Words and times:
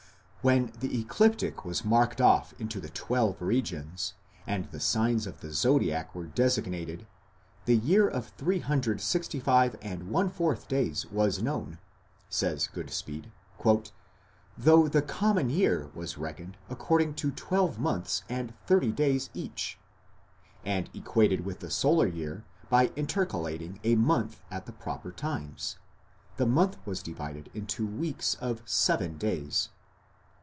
When 0.43 0.73
"the 0.79 0.99
ecliptic 0.99 1.63
was 1.65 1.85
marked 1.85 2.19
off 2.19 2.55
into 2.59 2.79
the 2.79 2.89
twelve 2.89 3.39
regions" 3.43 4.15
and 4.47 4.65
the 4.71 4.79
signs 4.79 5.27
of 5.27 5.41
the 5.41 5.51
Zodiac 5.51 6.15
were 6.15 6.25
designated, 6.25 7.05
"the 7.65 7.77
year 7.77 8.07
of 8.07 8.29
three 8.29 8.57
hundred 8.57 9.01
sixty 9.01 9.39
five 9.39 9.75
and 9.83 10.09
one 10.09 10.29
fourth 10.31 10.67
days 10.67 11.05
was 11.11 11.43
known", 11.43 11.77
says 12.27 12.65
Goodspeed, 12.73 13.31
"though 14.57 14.87
the 14.87 15.03
common 15.03 15.51
year 15.51 15.91
was 15.93 16.17
reckoned 16.17 16.57
according 16.71 17.13
to 17.21 17.29
twelve 17.29 17.77
months 17.77 18.23
of 18.27 18.51
thirty 18.65 18.91
days 18.91 19.29
each, 19.35 19.77
and 20.65 20.89
equated 20.95 21.45
with 21.45 21.59
the 21.59 21.69
solar 21.69 22.07
year 22.07 22.43
by 22.67 22.87
intercalating 22.97 23.77
a 23.83 23.93
month 23.95 24.41
at 24.49 24.65
the 24.65 24.73
proper 24.73 25.11
times.... 25.11 25.77
The 26.37 26.47
month 26.47 26.77
was 26.83 27.03
divided 27.03 27.51
into 27.53 27.85
weeks 27.85 28.33
of 28.41 28.63
seven 28.65 29.19
days.... 29.19 29.69